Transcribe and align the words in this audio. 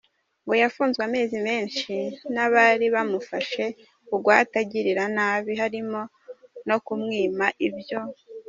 Ngo 0.43 0.53
yafunzwe 0.61 1.01
amezi 1.07 1.37
menshi 1.47 1.95
n’abari 2.33 2.85
bamufashe 2.95 3.65
bugwate 4.09 4.55
agirirwa 4.63 5.05
nabi 5.17 5.51
harimwo 5.61 6.01
no 6.67 6.77
kumwima 6.85 7.45
ibyo. 7.67 7.99